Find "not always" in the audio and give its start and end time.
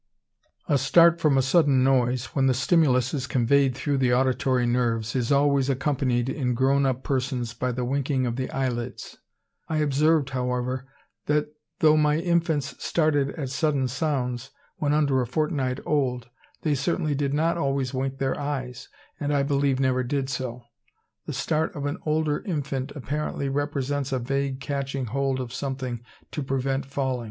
17.35-17.93